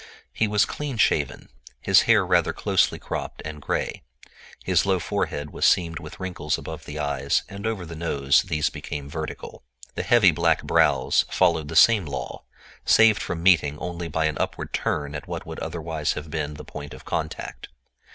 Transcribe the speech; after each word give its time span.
He 0.33 0.47
was 0.47 0.65
clean 0.65 0.97
shaven, 0.97 1.47
his 1.79 2.01
hair 2.09 2.25
rather 2.25 2.53
closely 2.53 2.97
cropped 2.97 3.39
and 3.45 3.61
gray. 3.61 4.01
His 4.63 4.83
low 4.83 4.97
forehead 4.97 5.51
was 5.51 5.63
seamed 5.63 5.99
with 5.99 6.19
wrinkles 6.19 6.57
above 6.57 6.85
the 6.85 6.97
eyes, 6.97 7.43
and 7.47 7.67
over 7.67 7.85
the 7.85 7.95
nose 7.95 8.41
these 8.41 8.71
became 8.71 9.07
vertical. 9.11 9.61
The 9.93 10.01
heavy 10.01 10.31
black 10.31 10.63
brows 10.63 11.25
followed 11.29 11.67
the 11.67 11.75
same 11.75 12.07
law, 12.07 12.41
saved 12.83 13.21
from 13.21 13.43
meeting 13.43 13.77
only 13.77 14.07
by 14.07 14.25
an 14.25 14.39
upward 14.39 14.73
turn 14.73 15.13
at 15.13 15.27
what 15.27 15.45
would 15.45 15.59
otherwise 15.59 16.13
have 16.13 16.31
been 16.31 16.55
the 16.55 16.65
point 16.65 16.95
of 16.95 17.05
contact. 17.05 17.67